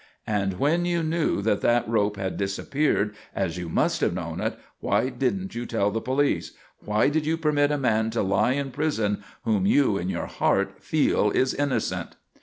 _And 0.27 0.57
when 0.57 0.83
you 0.85 1.03
knew 1.03 1.43
that 1.43 1.61
that 1.61 1.87
rope 1.87 2.17
had 2.17 2.35
disappeared, 2.35 3.13
as 3.35 3.59
you 3.59 3.69
must 3.69 4.01
have 4.01 4.15
known 4.15 4.39
it, 4.41 4.57
why 4.79 5.09
didn't 5.09 5.53
you 5.53 5.67
tell 5.67 5.91
the 5.91 6.01
police? 6.01 6.53
Why 6.83 7.07
did 7.07 7.23
you 7.27 7.37
permit 7.37 7.71
a 7.71 7.77
man 7.77 8.09
to 8.09 8.23
lie 8.23 8.53
in 8.53 8.71
prison 8.71 9.23
whom 9.43 9.67
you 9.67 9.99
in 9.99 10.09
your 10.09 10.25
heart 10.25 10.81
feel 10.81 11.29
is 11.29 11.53
innocent? 11.53 12.15